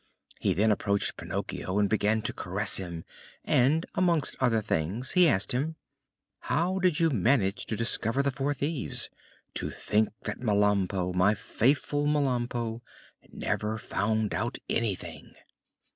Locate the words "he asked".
5.11-5.51